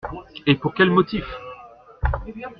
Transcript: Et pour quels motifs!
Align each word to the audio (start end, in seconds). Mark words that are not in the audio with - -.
Et 0.47 0.55
pour 0.55 0.73
quels 0.73 0.89
motifs! 0.89 1.29